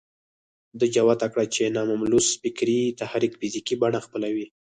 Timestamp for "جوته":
0.95-1.27